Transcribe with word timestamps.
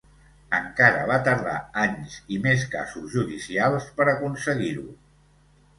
Encara 0.59 1.03
va 1.11 1.17
tardar 1.27 1.59
anys 1.83 2.15
i 2.37 2.41
més 2.49 2.67
casos 2.73 3.07
judicials 3.19 3.89
per 4.01 4.13
aconseguir-ho. 4.19 4.91